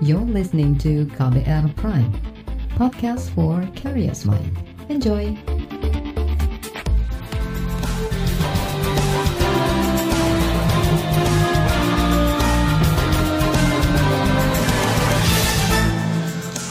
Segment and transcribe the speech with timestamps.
[0.00, 2.08] You're listening to KBR Prime,
[2.72, 4.56] podcast for curious mind.
[4.88, 5.36] Enjoy!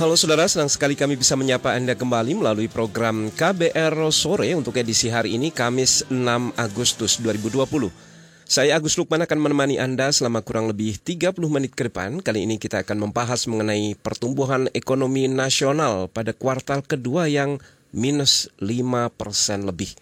[0.01, 5.05] Halo saudara, senang sekali kami bisa menyapa Anda kembali melalui program KBR Sore untuk edisi
[5.13, 8.08] hari ini Kamis 6 Agustus 2020.
[8.49, 12.17] Saya Agus Lukman akan menemani Anda selama kurang lebih 30 menit ke depan.
[12.17, 17.61] Kali ini kita akan membahas mengenai pertumbuhan ekonomi nasional pada kuartal kedua yang
[17.93, 19.13] minus 5%
[19.69, 19.93] lebih.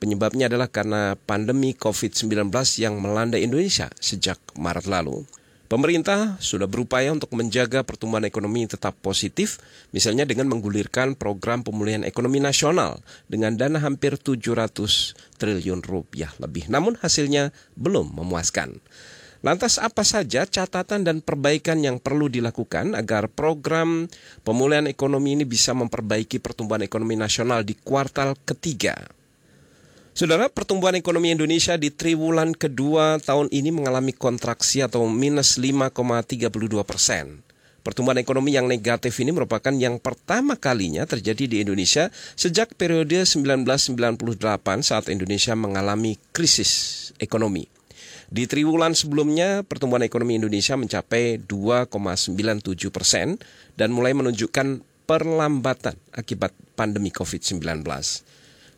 [0.00, 2.48] Penyebabnya adalah karena pandemi COVID-19
[2.80, 5.28] yang melanda Indonesia sejak Maret lalu.
[5.70, 9.62] Pemerintah sudah berupaya untuk menjaga pertumbuhan ekonomi tetap positif,
[9.94, 12.98] misalnya dengan menggulirkan program pemulihan ekonomi nasional
[13.30, 16.66] dengan dana hampir 700 triliun rupiah lebih.
[16.66, 18.82] Namun hasilnya belum memuaskan.
[19.46, 24.10] Lantas apa saja catatan dan perbaikan yang perlu dilakukan agar program
[24.42, 29.19] pemulihan ekonomi ini bisa memperbaiki pertumbuhan ekonomi nasional di kuartal ketiga?
[30.20, 36.44] Saudara, pertumbuhan ekonomi Indonesia di triwulan kedua tahun ini mengalami kontraksi atau minus 5,32
[36.84, 37.40] persen.
[37.80, 44.36] Pertumbuhan ekonomi yang negatif ini merupakan yang pertama kalinya terjadi di Indonesia sejak periode 1998
[44.84, 47.64] saat Indonesia mengalami krisis ekonomi.
[48.28, 53.40] Di triwulan sebelumnya, pertumbuhan ekonomi Indonesia mencapai 2,97 persen
[53.72, 57.88] dan mulai menunjukkan perlambatan akibat pandemi COVID-19.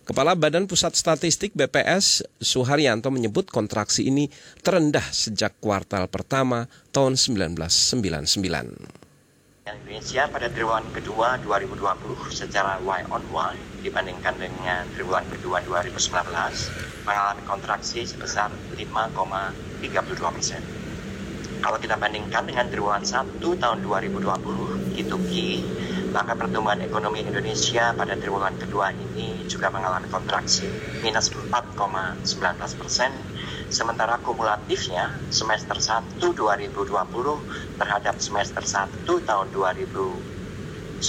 [0.02, 4.26] Kepala Badan Pusat Statistik BPS Suharyanto menyebut kontraksi ini
[4.58, 8.42] terendah sejak kuartal pertama tahun 1999.
[9.62, 13.54] Indonesia pada triwulan kedua 2020 secara Y on Y
[13.86, 18.82] dibandingkan dengan triwulan kedua 2019 mengalami kontraksi sebesar 5,32
[20.18, 20.62] persen.
[21.62, 25.34] Kalau kita bandingkan dengan triwulan 1 tahun 2020, Q2Q,
[26.12, 30.68] maka pertumbuhan ekonomi Indonesia pada triwulan kedua ini juga mengalami kontraksi
[31.00, 32.28] minus 4,19
[32.76, 33.12] persen
[33.72, 41.00] sementara kumulatifnya semester 1 2020 terhadap semester 1 tahun 2019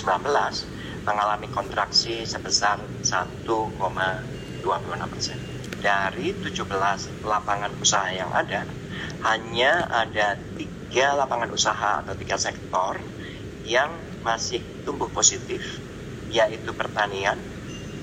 [1.04, 3.44] mengalami kontraksi sebesar 1,26
[5.12, 5.38] persen.
[5.84, 8.64] Dari 17 lapangan usaha yang ada,
[9.28, 12.96] hanya ada tiga lapangan usaha atau tiga sektor
[13.68, 13.92] yang
[14.24, 15.62] masih tumbuh positif,
[16.32, 17.38] yaitu pertanian,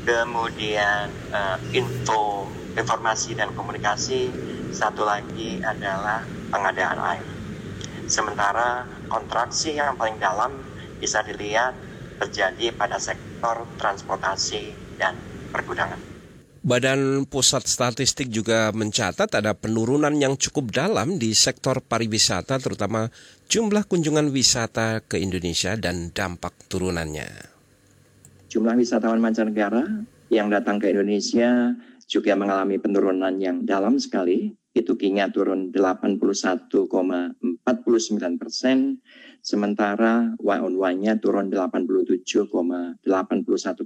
[0.05, 4.29] kemudian uh, info, informasi dan komunikasi,
[4.71, 6.23] satu lagi adalah
[6.53, 7.27] pengadaan air.
[8.07, 10.53] Sementara kontraksi yang paling dalam
[10.99, 11.75] bisa dilihat
[12.21, 15.17] terjadi pada sektor transportasi dan
[15.49, 16.10] pergudangan.
[16.61, 23.09] Badan Pusat Statistik juga mencatat ada penurunan yang cukup dalam di sektor pariwisata terutama
[23.49, 27.33] jumlah kunjungan wisata ke Indonesia dan dampak turunannya.
[28.53, 31.73] Jumlah wisatawan mancanegara yang datang ke Indonesia
[32.05, 34.53] juga mengalami penurunan yang dalam sekali.
[34.77, 37.41] Itu kinya turun 81,49
[38.37, 39.01] persen,
[39.41, 43.01] sementara Y on Y-nya turun 87,81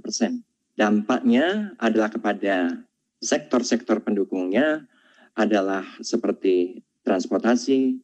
[0.03, 0.43] persen.
[0.75, 2.83] Dampaknya adalah kepada
[3.23, 4.83] sektor-sektor pendukungnya
[5.35, 7.99] adalah seperti transportasi,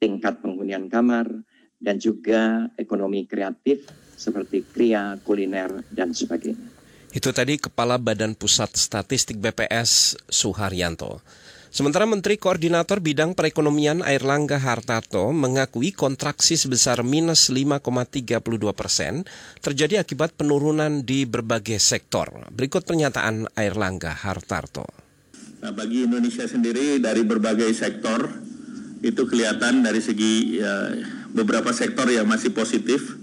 [0.00, 1.28] tingkat penghunian kamar,
[1.76, 3.84] dan juga ekonomi kreatif
[4.16, 6.72] seperti kria, kuliner, dan sebagainya.
[7.14, 11.20] Itu tadi Kepala Badan Pusat Statistik BPS Suharyanto.
[11.74, 18.30] Sementara Menteri Koordinator Bidang Perekonomian Airlangga Hartarto mengakui kontraksi sebesar minus 5,32
[18.78, 19.26] persen
[19.58, 22.46] terjadi akibat penurunan di berbagai sektor.
[22.54, 24.86] Berikut pernyataan Airlangga Hartarto.
[25.66, 28.22] Nah, bagi Indonesia sendiri dari berbagai sektor
[29.02, 30.94] itu kelihatan dari segi ya,
[31.34, 33.18] beberapa sektor yang masih positif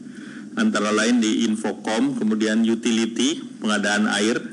[0.59, 4.43] antara lain di Infocom, kemudian utility, pengadaan air,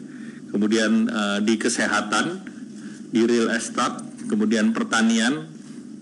[0.55, 2.48] kemudian uh, di kesehatan,
[3.09, 5.49] di real estate, kemudian pertanian,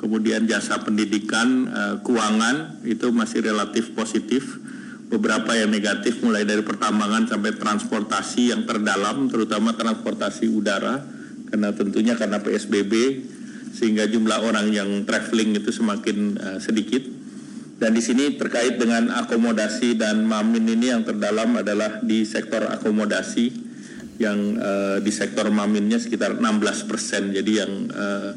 [0.03, 4.59] kemudian jasa pendidikan, uh, keuangan itu masih relatif positif.
[5.07, 10.99] Beberapa yang negatif mulai dari pertambangan sampai transportasi yang terdalam, terutama transportasi udara,
[11.47, 13.23] karena tentunya karena PSBB
[13.71, 17.07] sehingga jumlah orang yang traveling itu semakin uh, sedikit.
[17.77, 23.66] Dan di sini terkait dengan akomodasi dan mamin ini yang terdalam adalah di sektor akomodasi
[24.17, 27.33] yang uh, di sektor maminnya sekitar 16 persen.
[27.33, 28.33] Jadi yang uh,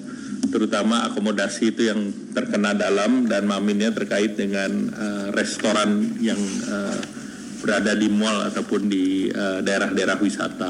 [0.52, 7.00] terutama akomodasi itu yang terkena dalam dan maminnya terkait dengan uh, restoran yang uh,
[7.60, 10.70] berada di mall ataupun di daerah-daerah uh, wisata.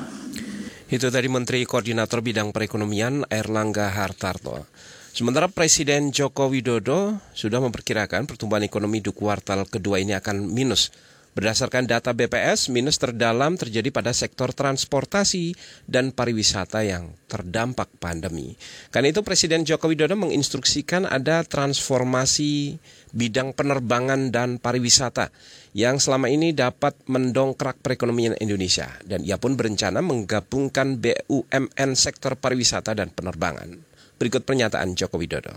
[0.90, 4.66] Itu tadi Menteri Koordinator Bidang Perekonomian Erlangga Hartarto.
[5.14, 10.90] Sementara Presiden Joko Widodo sudah memperkirakan pertumbuhan ekonomi di kuartal kedua ini akan minus.
[11.38, 15.54] Berdasarkan data BPS, minus terdalam terjadi pada sektor transportasi
[15.86, 18.58] dan pariwisata yang terdampak pandemi.
[18.90, 22.82] Karena itu Presiden Joko Widodo menginstruksikan ada transformasi
[23.14, 25.30] bidang penerbangan dan pariwisata
[25.78, 28.90] yang selama ini dapat mendongkrak perekonomian Indonesia.
[29.06, 33.78] Dan ia pun berencana menggabungkan BUMN sektor pariwisata dan penerbangan.
[34.18, 35.54] Berikut pernyataan Joko Widodo.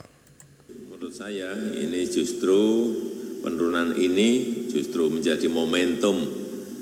[0.69, 2.61] Menurut saya ini justru
[3.43, 6.23] penurunan ini justru menjadi momentum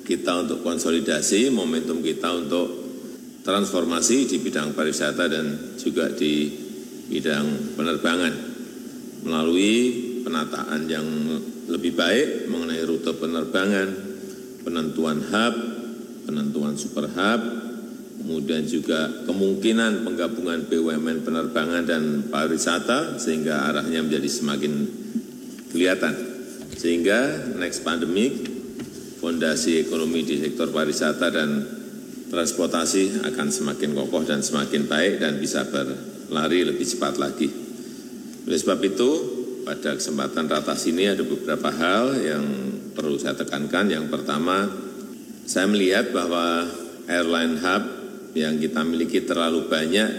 [0.04, 2.68] kita untuk konsolidasi, momentum kita untuk
[3.40, 6.52] transformasi di bidang pariwisata dan juga di
[7.10, 8.34] bidang penerbangan
[9.24, 9.74] melalui
[10.22, 11.06] penataan yang
[11.66, 13.88] lebih baik mengenai rute penerbangan,
[14.62, 15.54] penentuan hub,
[16.28, 17.40] penentuan super hub,
[18.20, 24.72] kemudian juga kemungkinan penggabungan BUMN penerbangan dan pariwisata sehingga arahnya menjadi semakin
[25.72, 26.29] kelihatan.
[26.80, 28.40] Sehingga next pandemic,
[29.20, 31.60] fondasi ekonomi di sektor pariwisata dan
[32.32, 37.52] transportasi akan semakin kokoh dan semakin baik dan bisa berlari lebih cepat lagi.
[38.48, 39.10] Oleh sebab itu,
[39.68, 42.44] pada kesempatan ratas ini ada beberapa hal yang
[42.96, 43.92] perlu saya tekankan.
[43.92, 44.64] Yang pertama,
[45.44, 46.64] saya melihat bahwa
[47.12, 47.84] airline hub
[48.32, 50.10] yang kita miliki terlalu banyak,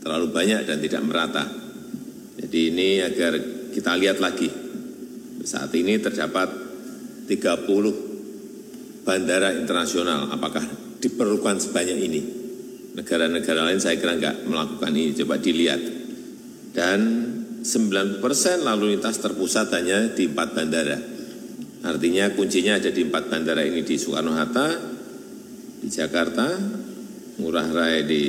[0.00, 1.44] terlalu banyak dan tidak merata.
[2.40, 3.36] Jadi ini agar
[3.68, 4.63] kita lihat lagi.
[5.44, 6.48] Saat ini terdapat
[7.28, 10.32] 30 bandara internasional.
[10.32, 10.64] Apakah
[10.98, 12.20] diperlukan sebanyak ini?
[12.96, 15.12] Negara-negara lain saya kira enggak melakukan ini.
[15.12, 15.82] Coba dilihat.
[16.74, 17.00] Dan
[17.60, 20.98] 90 persen lalu lintas terpusat hanya di empat bandara.
[21.84, 24.68] Artinya kuncinya ada di empat bandara ini di Soekarno-Hatta,
[25.84, 26.48] di Jakarta,
[27.36, 28.24] Ngurah Rai di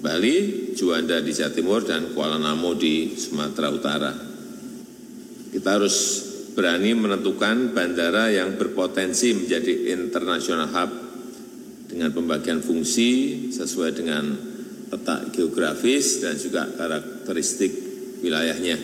[0.00, 4.31] Bali, Juanda di Jawa Timur, dan Kuala Namo di Sumatera Utara.
[5.52, 5.96] Kita harus
[6.56, 10.90] berani menentukan bandara yang berpotensi menjadi international hub
[11.92, 13.10] dengan pembagian fungsi
[13.52, 14.32] sesuai dengan
[14.88, 17.72] letak geografis dan juga karakteristik
[18.24, 18.80] wilayahnya.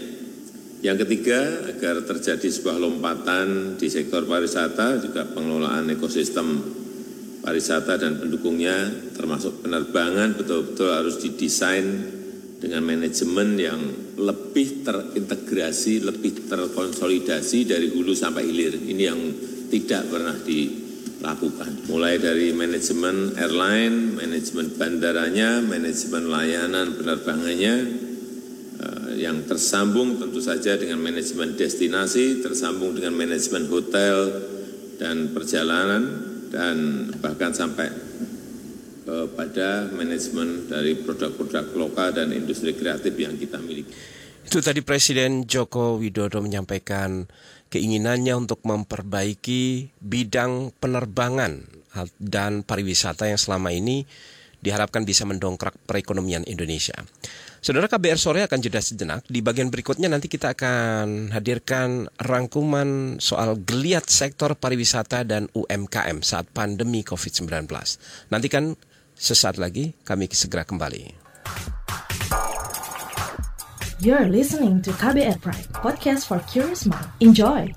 [0.85, 1.41] Yang ketiga,
[1.73, 6.47] agar terjadi sebuah lompatan di sektor pariwisata, juga pengelolaan ekosistem
[7.43, 12.18] pariwisata dan pendukungnya termasuk penerbangan betul-betul harus didesain
[12.58, 13.81] dengan manajemen yang
[14.19, 18.75] lebih terintegrasi, lebih terkonsolidasi dari hulu sampai hilir.
[18.75, 19.20] Ini yang
[19.70, 21.87] tidak pernah dilakukan.
[21.87, 27.75] Mulai dari manajemen airline, manajemen bandaranya, manajemen layanan penerbangannya,
[28.82, 34.34] eh, yang tersambung tentu saja dengan manajemen destinasi, tersambung dengan manajemen hotel
[34.99, 38.07] dan perjalanan, dan bahkan sampai
[39.08, 43.88] kepada manajemen dari produk-produk lokal dan industri kreatif yang kita miliki.
[44.44, 47.25] Itu tadi Presiden Joko Widodo menyampaikan
[47.72, 51.64] keinginannya untuk memperbaiki bidang penerbangan
[52.20, 54.05] dan pariwisata yang selama ini
[54.60, 56.96] diharapkan bisa mendongkrak perekonomian Indonesia.
[57.58, 59.26] Saudara KBR sore akan jeda sejenak.
[59.26, 66.46] Di bagian berikutnya nanti kita akan hadirkan rangkuman soal geliat sektor pariwisata dan UMKM saat
[66.55, 67.66] pandemi COVID-19.
[68.31, 68.78] Nantikan
[69.19, 71.11] sesaat lagi kami segera kembali.
[73.99, 77.11] You're listening to KBR Pride, podcast for curious mind.
[77.19, 77.75] Enjoy!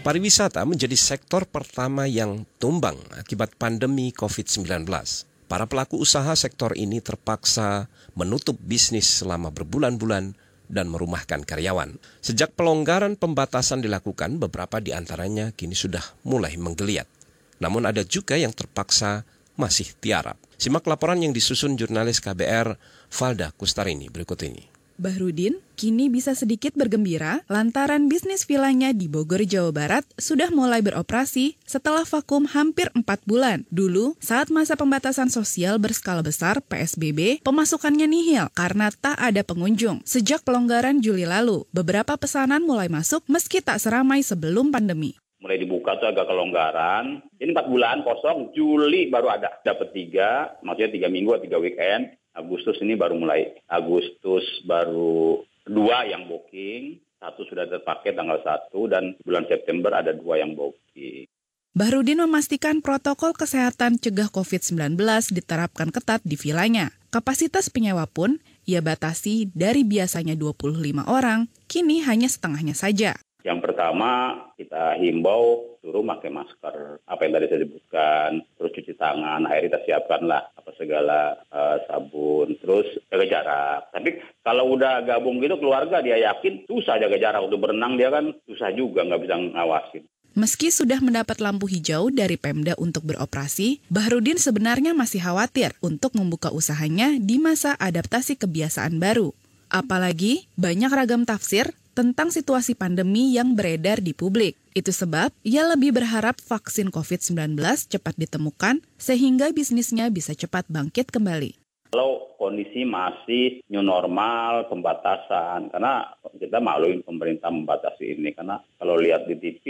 [0.00, 5.29] Pariwisata menjadi sektor pertama yang tumbang akibat pandemi COVID-19.
[5.50, 10.38] Para pelaku usaha sektor ini terpaksa menutup bisnis selama berbulan-bulan
[10.70, 11.98] dan merumahkan karyawan.
[12.22, 17.10] Sejak pelonggaran pembatasan dilakukan, beberapa di antaranya kini sudah mulai menggeliat.
[17.58, 19.26] Namun ada juga yang terpaksa
[19.58, 20.38] masih tiarap.
[20.54, 22.78] Simak laporan yang disusun jurnalis KBR
[23.10, 24.79] Valda Kustarini berikut ini.
[25.00, 31.56] Bahrudin kini bisa sedikit bergembira lantaran bisnis vilanya di Bogor, Jawa Barat sudah mulai beroperasi
[31.64, 33.64] setelah vakum hampir 4 bulan.
[33.72, 40.04] Dulu, saat masa pembatasan sosial berskala besar PSBB, pemasukannya nihil karena tak ada pengunjung.
[40.04, 45.96] Sejak pelonggaran Juli lalu, beberapa pesanan mulai masuk meski tak seramai sebelum pandemi mulai dibuka
[45.96, 47.24] tuh agak kelonggaran.
[47.40, 49.56] Ini empat bulan kosong, Juli baru ada.
[49.64, 52.19] Dapat tiga, maksudnya tiga minggu atau tiga weekend.
[52.40, 53.52] Agustus ini baru mulai.
[53.68, 60.40] Agustus baru dua yang booking, satu sudah terpakai tanggal satu dan bulan September ada dua
[60.40, 61.28] yang booking.
[61.70, 64.98] Bahrudin memastikan protokol kesehatan cegah COVID-19
[65.30, 66.90] diterapkan ketat di vilanya.
[67.14, 73.14] Kapasitas penyewa pun ia batasi dari biasanya 25 orang, kini hanya setengahnya saja.
[73.40, 78.30] Yang pertama kita himbau suruh pakai masker, apa yang tadi saya sebutkan,
[78.60, 83.80] terus cuci tangan, air kita siapkan lah apa segala uh, sabun, terus jaga jarak.
[83.96, 84.10] Tapi
[84.44, 88.68] kalau udah gabung gitu keluarga dia yakin susah jaga jarak untuk berenang dia kan susah
[88.76, 90.04] juga nggak bisa ngawasin.
[90.30, 96.54] Meski sudah mendapat lampu hijau dari Pemda untuk beroperasi, Bahrudin sebenarnya masih khawatir untuk membuka
[96.54, 99.34] usahanya di masa adaptasi kebiasaan baru.
[99.74, 104.56] Apalagi banyak ragam tafsir tentang situasi pandemi yang beredar di publik.
[104.72, 107.60] Itu sebab ia lebih berharap vaksin COVID-19
[107.92, 111.60] cepat ditemukan sehingga bisnisnya bisa cepat bangkit kembali.
[111.92, 116.06] Kalau kondisi masih new normal, pembatasan, karena
[116.38, 119.64] kita maklumin pemerintah membatasi ini, karena kalau lihat di TV,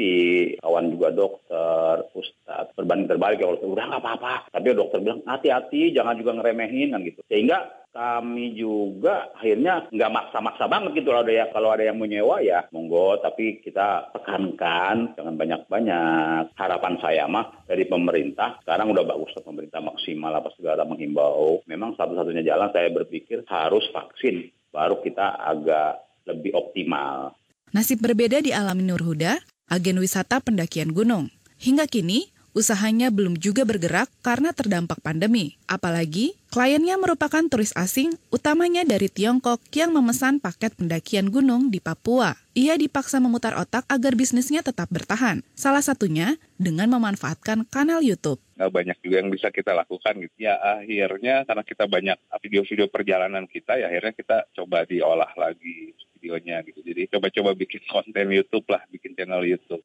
[0.61, 4.53] kawan juga dokter, ustadz, berbanding terbalik, ya udah nggak apa-apa.
[4.53, 7.25] Tapi dokter bilang, hati-hati, jangan juga ngeremehin, kan gitu.
[7.25, 12.67] Sehingga kami juga akhirnya nggak maksa-maksa banget gitu ada ya kalau ada yang menyewa ya
[12.71, 19.83] monggo tapi kita tekankan jangan banyak-banyak harapan saya mah dari pemerintah sekarang udah bagus pemerintah
[19.83, 26.55] maksimal apa segala menghimbau memang satu-satunya jalan saya berpikir harus vaksin baru kita agak lebih
[26.55, 27.35] optimal.
[27.71, 29.39] Nasib berbeda di alami Nur Huda,
[29.71, 31.31] agen wisata pendakian gunung.
[31.61, 35.59] Hingga kini, usahanya belum juga bergerak karena terdampak pandemi.
[35.71, 42.35] Apalagi, kliennya merupakan turis asing, utamanya dari Tiongkok yang memesan paket pendakian gunung di Papua.
[42.59, 45.47] Ia dipaksa memutar otak agar bisnisnya tetap bertahan.
[45.55, 48.43] Salah satunya dengan memanfaatkan kanal YouTube.
[48.59, 50.35] Nggak banyak juga yang bisa kita lakukan gitu.
[50.51, 56.61] Ya akhirnya karena kita banyak video-video perjalanan kita, ya akhirnya kita coba diolah lagi videonya
[56.69, 56.85] gitu.
[56.85, 59.81] Jadi coba-coba bikin konten YouTube lah, bikin channel YouTube.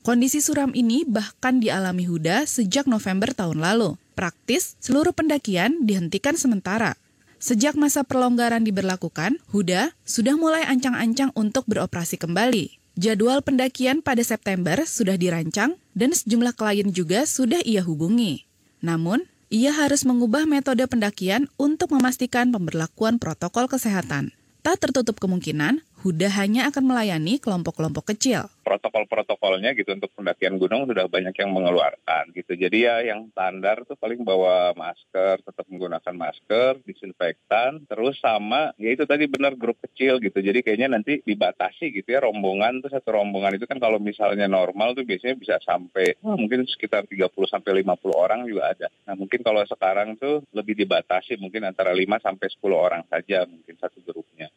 [0.00, 4.00] Kondisi suram ini bahkan dialami Huda sejak November tahun lalu.
[4.16, 6.96] Praktis, seluruh pendakian dihentikan sementara.
[7.36, 12.80] Sejak masa perlonggaran diberlakukan, Huda sudah mulai ancang-ancang untuk beroperasi kembali.
[12.96, 18.48] Jadwal pendakian pada September sudah dirancang dan sejumlah klien juga sudah ia hubungi.
[18.80, 24.32] Namun, ia harus mengubah metode pendakian untuk memastikan pemberlakuan protokol kesehatan.
[24.60, 28.48] Tak tertutup kemungkinan, Huda hanya akan melayani kelompok-kelompok kecil.
[28.64, 32.56] Protokol-protokolnya gitu untuk pendakian gunung sudah banyak yang mengeluarkan gitu.
[32.56, 38.96] Jadi ya yang standar tuh paling bawa masker, tetap menggunakan masker, disinfektan, terus sama ya
[38.96, 40.40] itu tadi benar grup kecil gitu.
[40.40, 44.96] Jadi kayaknya nanti dibatasi gitu ya rombongan tuh satu rombongan itu kan kalau misalnya normal
[44.96, 48.88] tuh biasanya bisa sampai oh, mungkin sekitar 30 sampai 50 orang juga ada.
[49.04, 53.76] Nah, mungkin kalau sekarang tuh lebih dibatasi mungkin antara 5 sampai 10 orang saja mungkin
[53.76, 54.48] satu grupnya.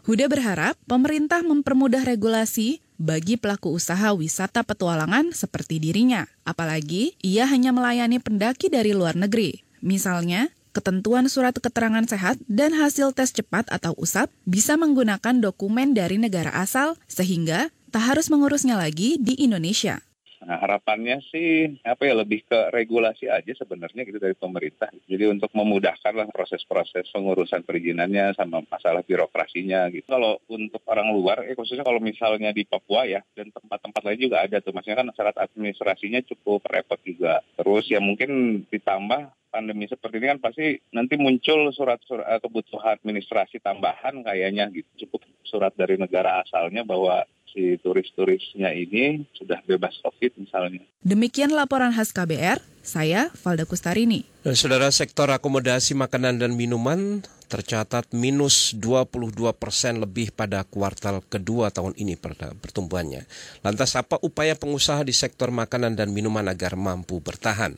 [0.00, 6.24] Huda berharap pemerintah mempermudah regulasi bagi pelaku usaha wisata petualangan seperti dirinya.
[6.48, 9.60] Apalagi ia hanya melayani pendaki dari luar negeri.
[9.84, 16.16] Misalnya, ketentuan surat keterangan sehat dan hasil tes cepat atau USAP bisa menggunakan dokumen dari
[16.16, 20.00] negara asal sehingga tak harus mengurusnya lagi di Indonesia.
[20.40, 24.88] Nah, harapannya sih apa ya lebih ke regulasi aja sebenarnya gitu dari pemerintah.
[25.04, 30.08] Jadi untuk memudahkan lah proses-proses pengurusan perizinannya sama masalah birokrasinya gitu.
[30.08, 34.40] Kalau untuk orang luar, eh khususnya kalau misalnya di Papua ya dan tempat-tempat lain juga
[34.40, 34.72] ada tuh.
[34.72, 37.44] Maksudnya kan syarat administrasinya cukup repot juga.
[37.60, 44.24] Terus ya mungkin ditambah pandemi seperti ini kan pasti nanti muncul surat-surat kebutuhan administrasi tambahan
[44.24, 45.04] kayaknya gitu.
[45.04, 50.82] Cukup surat dari negara asalnya bahwa si turis-turisnya ini sudah bebas COVID misalnya.
[51.02, 54.24] Demikian laporan khas KBR, saya Valda Kustarini.
[54.46, 61.74] Dan saudara sektor akomodasi makanan dan minuman tercatat minus 22 persen lebih pada kuartal kedua
[61.74, 62.14] tahun ini
[62.62, 63.26] pertumbuhannya.
[63.66, 67.74] Lantas apa upaya pengusaha di sektor makanan dan minuman agar mampu bertahan?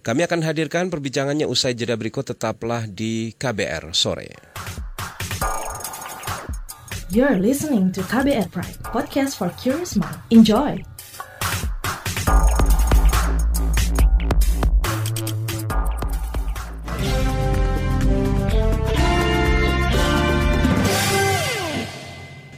[0.00, 4.30] Kami akan hadirkan perbincangannya usai jeda berikut tetaplah di KBR sore.
[7.16, 10.20] You're listening to KBR Pride, podcast for curious mind.
[10.28, 10.84] Enjoy!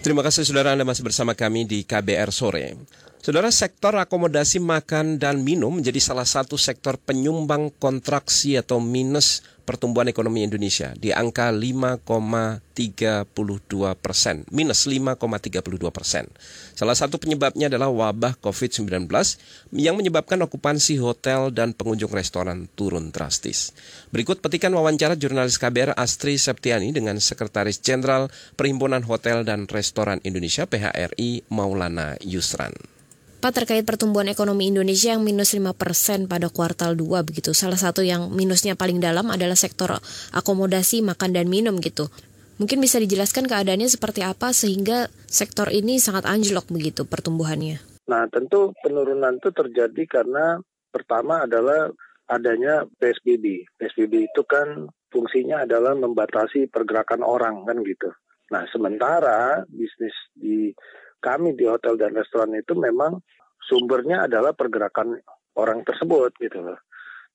[0.03, 2.75] Terima kasih saudara Anda masih bersama kami di KBR Sore.
[3.29, 10.09] Saudara, sektor akomodasi makan dan minum menjadi salah satu sektor penyumbang kontraksi atau minus pertumbuhan
[10.09, 13.29] ekonomi Indonesia di angka 5,32
[14.01, 15.61] persen, minus 5,32
[15.93, 16.25] persen.
[16.73, 18.89] Salah satu penyebabnya adalah wabah COVID-19
[19.77, 23.77] yang menyebabkan okupansi hotel dan pengunjung restoran turun drastis.
[24.09, 30.65] Berikut petikan wawancara jurnalis KBR Astri Septiani dengan Sekretaris Jenderal Perhimpunan Hotel dan Restoran Indonesia
[30.65, 32.97] PHRI Maulana Yusran.
[33.38, 37.54] Pak terkait pertumbuhan ekonomi Indonesia yang minus 5% pada kuartal 2 begitu.
[37.54, 39.95] Salah satu yang minusnya paling dalam adalah sektor
[40.35, 42.11] akomodasi, makan dan minum gitu.
[42.59, 47.78] Mungkin bisa dijelaskan keadaannya seperti apa sehingga sektor ini sangat anjlok begitu pertumbuhannya.
[48.11, 50.59] Nah, tentu penurunan itu terjadi karena
[50.90, 51.95] pertama adalah
[52.26, 53.71] adanya PSBB.
[53.78, 58.11] PSBB itu kan fungsinya adalah membatasi pergerakan orang kan gitu.
[58.50, 60.75] Nah, sementara bisnis di
[61.19, 63.19] kami di hotel dan restoran itu memang
[63.63, 65.19] sumbernya adalah pergerakan
[65.59, 66.79] orang tersebut gitu loh.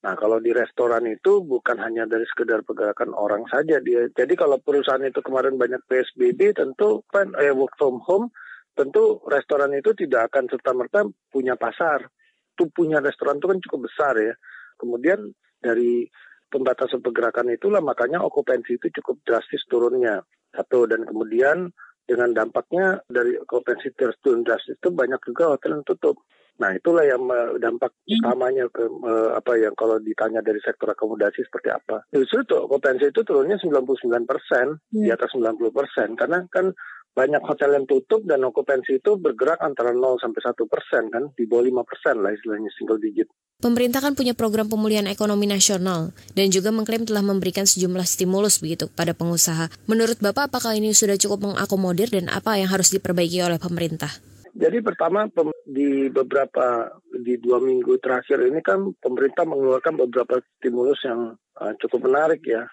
[0.03, 4.11] Nah, kalau di restoran itu bukan hanya dari sekedar pergerakan orang saja dia.
[4.11, 8.27] Jadi kalau perusahaan itu kemarin banyak PSBB, tentu kan eh, work from home,
[8.75, 10.99] tentu restoran itu tidak akan serta merta
[11.31, 12.03] punya pasar.
[12.51, 14.35] Itu punya restoran itu kan cukup besar ya.
[14.75, 15.31] Kemudian
[15.63, 16.03] dari
[16.51, 20.19] pembatasan pergerakan itulah makanya okupansi itu cukup drastis turunnya.
[20.51, 21.71] Satu dan kemudian
[22.03, 26.19] dengan dampaknya dari okupansi turun drastis itu banyak juga hotel yang tutup.
[26.53, 27.25] Nah, itulah yang
[27.57, 28.21] dampak hmm.
[28.21, 28.85] utamanya ke
[29.33, 32.05] apa yang kalau ditanya dari sektor akomodasi seperti apa.
[32.13, 35.01] Justru itu okupansi itu turunnya 99 persen hmm.
[35.01, 36.69] di atas 90 persen karena kan
[37.13, 41.45] banyak hotel yang tutup dan okupansi itu bergerak antara 0 sampai 1 persen kan di
[41.45, 43.29] bawah 5 persen lah istilahnya single digit.
[43.61, 48.89] Pemerintah kan punya program pemulihan ekonomi nasional dan juga mengklaim telah memberikan sejumlah stimulus begitu
[48.91, 49.71] kepada pengusaha.
[49.85, 54.11] Menurut Bapak apakah ini sudah cukup mengakomodir dan apa yang harus diperbaiki oleh pemerintah?
[54.53, 55.25] Jadi pertama
[55.65, 62.09] di beberapa di dua minggu terakhir ini kan pemerintah mengeluarkan beberapa stimulus yang uh, cukup
[62.09, 62.65] menarik ya.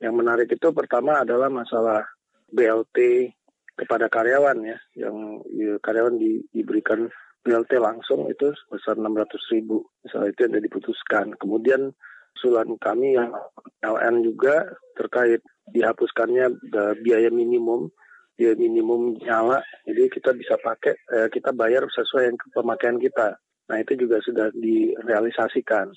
[0.00, 2.04] Yang menarik itu pertama adalah masalah
[2.52, 3.28] BLT
[3.76, 7.06] kepada karyawan ya, yang ya, karyawan di, diberikan
[7.44, 9.86] BLT langsung itu sebesar 600 ribu.
[10.02, 11.26] Misalnya itu yang sudah diputuskan.
[11.38, 11.94] Kemudian
[12.36, 13.32] usulan kami yang
[13.80, 15.40] LN juga terkait
[15.72, 16.52] dihapuskannya
[17.00, 17.88] biaya minimum
[18.36, 23.76] ya minimum nyala jadi kita bisa pakai eh, kita bayar sesuai yang pemakaian kita nah
[23.80, 25.88] itu juga sudah direalisasikan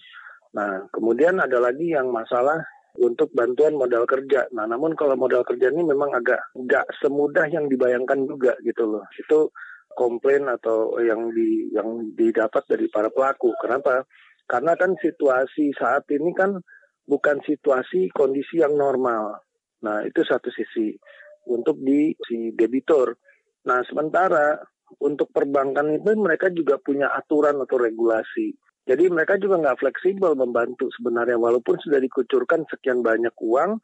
[0.55, 2.63] nah kemudian ada lagi yang masalah
[2.97, 4.49] untuk bantuan modal kerja.
[4.55, 9.05] Nah namun kalau modal kerja ini memang agak nggak semudah yang dibayangkan juga gitu loh.
[9.13, 9.53] Itu
[9.93, 13.53] komplain atau yang di yang didapat dari para pelaku.
[13.61, 14.07] Kenapa?
[14.49, 16.57] Karena kan situasi saat ini kan
[17.05, 19.37] bukan situasi kondisi yang normal.
[19.85, 20.97] Nah itu satu sisi.
[21.49, 23.17] Untuk di si debitur.
[23.65, 24.55] Nah, sementara
[25.01, 28.55] untuk perbankan itu mereka juga punya aturan atau regulasi.
[28.87, 33.77] Jadi mereka juga nggak fleksibel membantu sebenarnya walaupun sudah dikucurkan sekian banyak uang,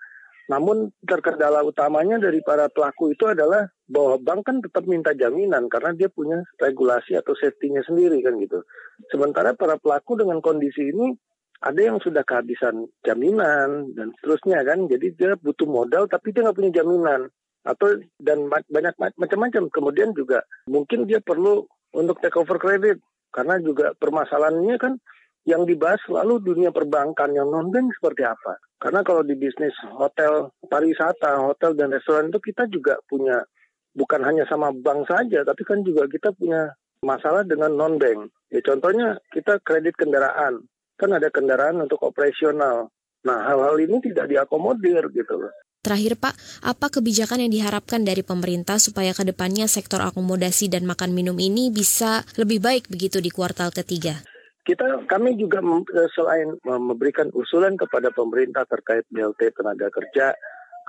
[0.45, 5.93] namun terkendala utamanya dari para pelaku itu adalah bahwa bank kan tetap minta jaminan karena
[5.97, 8.61] dia punya regulasi atau safety-nya sendiri kan gitu.
[9.09, 11.17] Sementara para pelaku dengan kondisi ini
[11.65, 16.57] ada yang sudah kehabisan jaminan dan seterusnya kan, jadi dia butuh modal tapi dia nggak
[16.57, 17.25] punya jaminan
[17.65, 19.63] atau dan banyak macam-macam.
[19.73, 21.65] Kemudian juga mungkin dia perlu
[21.97, 23.01] untuk take over kredit
[23.35, 24.95] karena juga permasalahannya kan
[25.43, 28.57] yang dibahas selalu dunia perbankan yang non bank seperti apa.
[28.79, 33.43] Karena kalau di bisnis hotel, pariwisata, hotel dan restoran itu kita juga punya
[33.91, 36.71] bukan hanya sama bank saja, tapi kan juga kita punya
[37.03, 38.31] masalah dengan non bank.
[38.49, 40.63] Ya contohnya kita kredit kendaraan,
[40.95, 42.89] kan ada kendaraan untuk operasional.
[43.27, 45.53] Nah hal-hal ini tidak diakomodir gitu loh.
[45.85, 46.33] Terakhir Pak,
[46.65, 51.69] apa kebijakan yang diharapkan dari pemerintah supaya ke depannya sektor akomodasi dan makan minum ini
[51.69, 54.17] bisa lebih baik begitu di kuartal ketiga?
[54.65, 60.33] Kita kami juga eh, selain memberikan usulan kepada pemerintah terkait BLT tenaga kerja,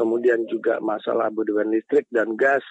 [0.00, 2.64] kemudian juga masalah abuduan listrik dan gas,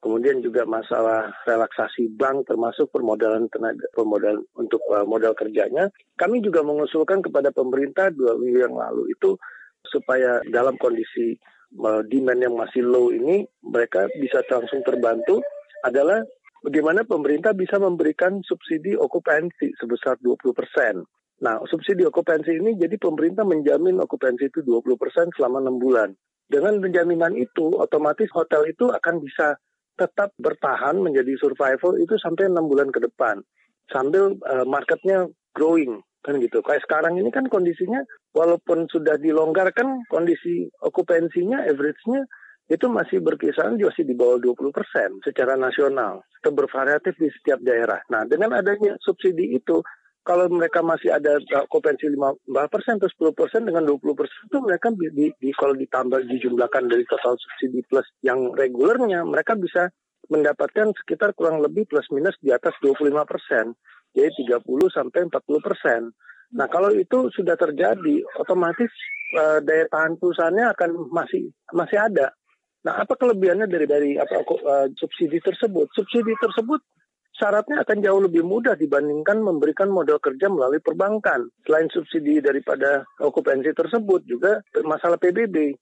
[0.00, 5.92] kemudian juga masalah relaksasi bank termasuk permodalan tenaga permodalan untuk uh, modal kerjanya.
[6.16, 9.36] Kami juga mengusulkan kepada pemerintah dua minggu yang lalu itu
[9.84, 11.36] supaya dalam kondisi
[12.06, 15.42] demand yang masih low ini mereka bisa langsung terbantu
[15.84, 16.22] adalah
[16.62, 21.06] bagaimana pemerintah bisa memberikan subsidi okupansi sebesar 20 persen.
[21.36, 26.10] Nah, subsidi okupansi ini jadi pemerintah menjamin okupansi itu 20 persen selama 6 bulan.
[26.46, 29.58] Dengan penjaminan itu, otomatis hotel itu akan bisa
[29.98, 33.42] tetap bertahan menjadi survival itu sampai 6 bulan ke depan.
[33.90, 36.58] Sambil uh, marketnya growing kan gitu.
[36.66, 38.02] Kayak sekarang ini kan kondisinya
[38.34, 42.26] walaupun sudah dilonggarkan kondisi okupansinya average-nya
[42.66, 46.26] itu masih berkisaran masih di bawah 20 persen secara nasional.
[46.42, 47.98] Bervariatif di setiap daerah.
[48.06, 49.82] Nah, dengan adanya subsidi itu,
[50.26, 54.90] kalau mereka masih ada okupansi 5 persen atau 10 persen dengan 20 persen itu mereka
[54.94, 59.90] di, di, kalau ditambah dijumlahkan dari total subsidi plus yang regulernya, mereka bisa
[60.26, 63.74] mendapatkan sekitar kurang lebih plus minus di atas 25 persen
[64.16, 66.08] jadi 30 sampai 40 persen.
[66.56, 68.88] Nah kalau itu sudah terjadi, otomatis
[69.36, 72.32] uh, daya tahan perusahaannya akan masih masih ada.
[72.88, 75.92] Nah apa kelebihannya dari dari apa uh, subsidi tersebut?
[75.92, 76.80] Subsidi tersebut
[77.36, 81.52] syaratnya akan jauh lebih mudah dibandingkan memberikan modal kerja melalui perbankan.
[81.68, 85.76] Selain subsidi daripada okupansi tersebut juga masalah PBB.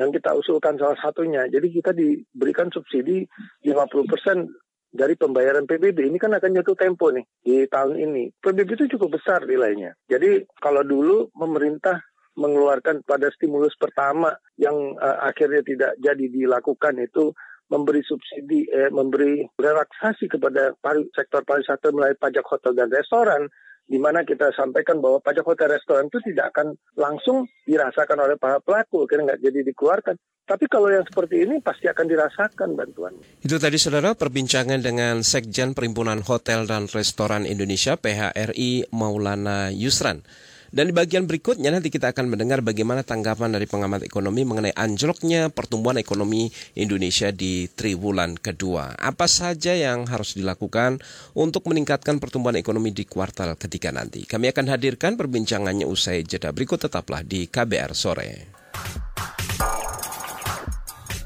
[0.00, 1.44] yang kita usulkan salah satunya.
[1.44, 3.20] Jadi kita diberikan subsidi
[3.68, 4.48] 50%
[4.90, 8.34] dari pembayaran PBB ini kan akan jatuh tempo nih di tahun ini.
[8.42, 9.94] PBB itu cukup besar nilainya.
[10.10, 12.02] Jadi kalau dulu pemerintah
[12.34, 17.34] mengeluarkan pada stimulus pertama yang uh, akhirnya tidak jadi dilakukan itu
[17.70, 23.46] memberi subsidi, eh, memberi relaksasi kepada pari, sektor pariwisata melalui pajak hotel dan restoran,
[23.90, 28.62] di mana kita sampaikan bahwa pajak hotel restoran itu tidak akan langsung dirasakan oleh para
[28.62, 30.14] pelaku, kira nggak jadi dikeluarkan.
[30.46, 33.14] Tapi kalau yang seperti ini pasti akan dirasakan bantuan.
[33.42, 40.22] Itu tadi saudara perbincangan dengan Sekjen Perhimpunan Hotel dan Restoran Indonesia PHRI Maulana Yusran.
[40.70, 45.50] Dan di bagian berikutnya nanti kita akan mendengar bagaimana tanggapan dari pengamat ekonomi mengenai anjloknya
[45.50, 46.46] pertumbuhan ekonomi
[46.78, 48.94] Indonesia di triwulan kedua.
[48.94, 51.02] Apa saja yang harus dilakukan
[51.34, 54.22] untuk meningkatkan pertumbuhan ekonomi di kuartal ketiga nanti.
[54.22, 58.30] Kami akan hadirkan perbincangannya usai jeda berikut tetaplah di KBR sore.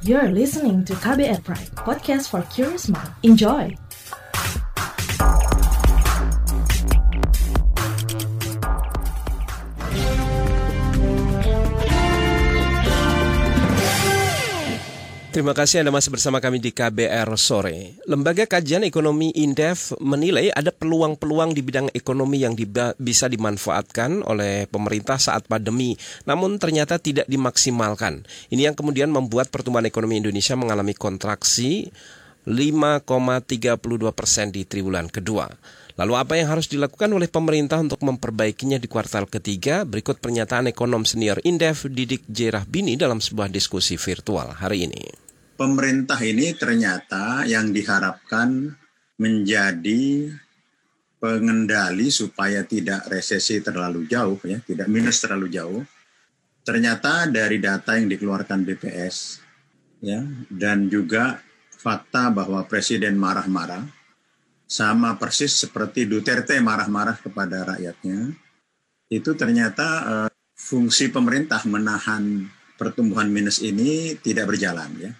[0.05, 3.09] You're listening to KBR Pride, podcast for curious mind.
[3.25, 3.84] Enjoy!
[15.35, 17.99] Terima kasih Anda masih bersama kami di KBR Sore.
[18.07, 22.55] Lembaga Kajian Ekonomi Indef menilai ada peluang-peluang di bidang ekonomi yang
[23.03, 28.23] bisa dimanfaatkan oleh pemerintah saat pandemi, namun ternyata tidak dimaksimalkan.
[28.47, 31.91] Ini yang kemudian membuat pertumbuhan ekonomi Indonesia mengalami kontraksi
[32.47, 35.51] 5,32 persen di triwulan kedua.
[35.99, 39.83] Lalu apa yang harus dilakukan oleh pemerintah untuk memperbaikinya di kuartal ketiga?
[39.83, 42.55] Berikut pernyataan ekonom senior Indef Didik J.
[42.55, 45.24] Rahbini dalam sebuah diskusi virtual hari ini
[45.55, 48.75] pemerintah ini ternyata yang diharapkan
[49.19, 50.35] menjadi
[51.23, 55.83] pengendali supaya tidak resesi terlalu jauh ya, tidak minus terlalu jauh.
[56.65, 59.45] Ternyata dari data yang dikeluarkan BPS
[60.05, 60.21] ya
[60.53, 61.41] dan juga
[61.71, 63.85] fakta bahwa presiden marah-marah
[64.65, 68.33] sama persis seperti Duterte marah-marah kepada rakyatnya
[69.13, 72.49] itu ternyata uh, fungsi pemerintah menahan
[72.81, 75.13] pertumbuhan minus ini tidak berjalan ya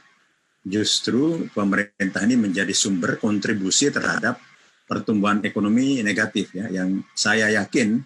[0.65, 4.41] justru pemerintah ini menjadi sumber kontribusi terhadap
[4.89, 8.01] pertumbuhan ekonomi negatif ya yang saya yakin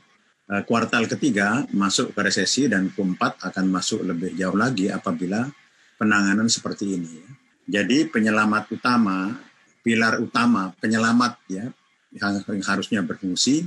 [0.51, 5.47] uh, kuartal ketiga masuk ke resesi dan keempat akan masuk lebih jauh lagi apabila
[5.99, 7.11] penanganan seperti ini.
[7.18, 7.31] Ya.
[7.68, 9.38] Jadi penyelamat utama,
[9.83, 11.66] pilar utama penyelamat ya
[12.14, 13.66] yang, harusnya berfungsi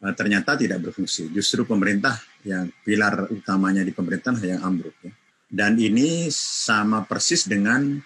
[0.00, 1.28] uh, ternyata tidak berfungsi.
[1.28, 5.12] Justru pemerintah yang pilar utamanya di pemerintahan yang ambruk ya.
[5.50, 7.98] Dan ini sama persis dengan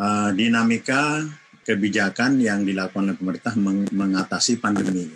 [0.00, 1.20] uh, dinamika
[1.60, 5.06] kebijakan yang dilakukan oleh pemerintah meng mengatasi pandemi.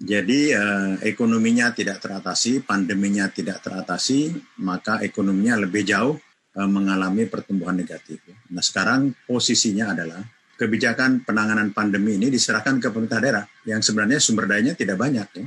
[0.00, 4.32] Jadi uh, ekonominya tidak teratasi, pandeminya tidak teratasi,
[4.64, 6.16] maka ekonominya lebih jauh
[6.56, 8.22] uh, mengalami pertumbuhan negatif.
[8.48, 10.22] Nah sekarang posisinya adalah
[10.56, 15.46] kebijakan penanganan pandemi ini diserahkan ke pemerintah daerah yang sebenarnya sumber dayanya tidak banyak ya.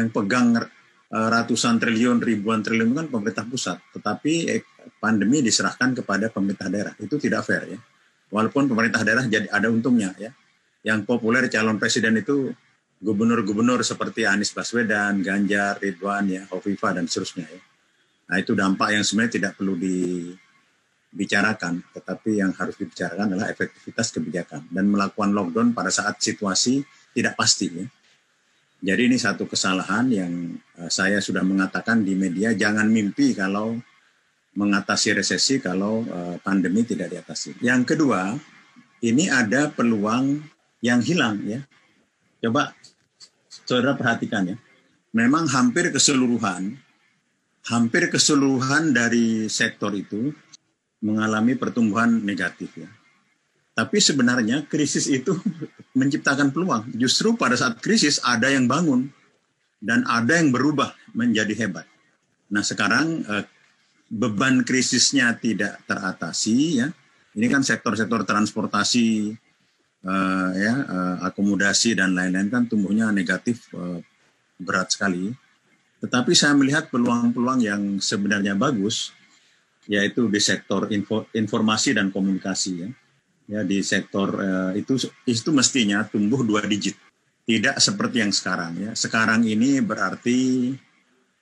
[0.00, 0.58] Yang pegang
[1.14, 4.58] ratusan triliun, ribuan triliun kan pemerintah pusat, tetapi
[4.98, 6.90] pandemi diserahkan kepada pemerintah daerah.
[6.98, 7.78] Itu tidak fair ya
[8.32, 10.30] walaupun pemerintah daerah jadi ada untungnya ya.
[10.84, 12.52] Yang populer calon presiden itu
[13.00, 17.60] gubernur-gubernur seperti Anies Baswedan, Ganjar, Ridwan, ya, Hovifa dan seterusnya ya.
[18.24, 24.64] Nah itu dampak yang sebenarnya tidak perlu dibicarakan, tetapi yang harus dibicarakan adalah efektivitas kebijakan
[24.72, 26.80] dan melakukan lockdown pada saat situasi
[27.12, 27.84] tidak pasti ya.
[28.84, 30.32] Jadi ini satu kesalahan yang
[30.80, 33.80] eh, saya sudah mengatakan di media jangan mimpi kalau
[34.54, 37.58] mengatasi resesi kalau uh, pandemi tidak diatasi.
[37.58, 38.38] Yang kedua,
[39.02, 40.40] ini ada peluang
[40.80, 41.60] yang hilang ya.
[42.38, 42.72] Coba
[43.50, 44.56] saudara perhatikan ya.
[45.14, 46.74] Memang hampir keseluruhan,
[47.70, 50.34] hampir keseluruhan dari sektor itu
[51.04, 52.90] mengalami pertumbuhan negatif ya.
[53.74, 55.34] Tapi sebenarnya krisis itu
[55.98, 56.94] menciptakan peluang.
[56.94, 59.10] Justru pada saat krisis ada yang bangun
[59.82, 61.86] dan ada yang berubah menjadi hebat.
[62.50, 63.44] Nah sekarang eh,
[64.14, 66.88] beban krisisnya tidak teratasi ya.
[67.34, 69.34] Ini kan sektor-sektor transportasi
[70.06, 73.98] uh, ya uh, akomodasi dan lain-lain kan tumbuhnya negatif uh,
[74.62, 75.34] berat sekali.
[75.98, 79.10] Tetapi saya melihat peluang-peluang yang sebenarnya bagus
[79.90, 82.90] yaitu di sektor info, informasi dan komunikasi ya.
[83.44, 84.94] Ya di sektor uh, itu
[85.26, 86.94] itu mestinya tumbuh dua digit.
[87.44, 88.90] Tidak seperti yang sekarang ya.
[88.94, 90.70] Sekarang ini berarti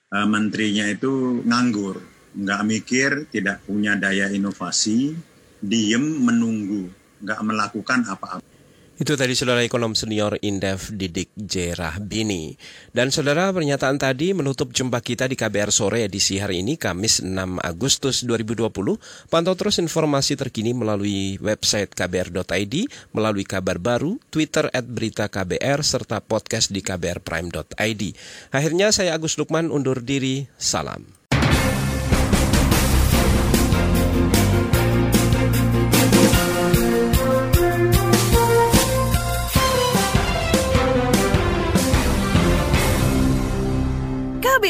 [0.09, 5.13] uh, menterinya itu nganggur nggak mikir, tidak punya daya inovasi,
[5.61, 6.89] diem menunggu,
[7.21, 8.53] nggak melakukan apa-apa.
[8.93, 11.73] Itu tadi saudara ekonom senior Indef Didik J.
[11.73, 12.53] Rahbini.
[12.93, 17.33] Dan saudara pernyataan tadi menutup jumpa kita di KBR Sore edisi hari ini Kamis 6
[17.57, 18.69] Agustus 2020.
[19.33, 22.75] Pantau terus informasi terkini melalui website kbr.id,
[23.17, 28.03] melalui kabar baru, Twitter at berita KBR, serta podcast di kbrprime.id.
[28.53, 31.22] Akhirnya saya Agus Lukman undur diri, salam.